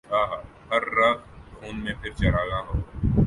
ہر 0.69 0.83
رگ 0.97 1.17
خوں 1.51 1.73
میں 1.73 1.93
پھر 2.01 2.11
چراغاں 2.17 2.61
ہو 2.67 2.75